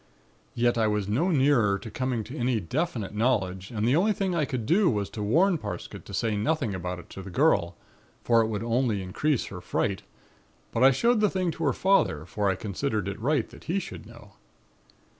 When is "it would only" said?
8.41-9.03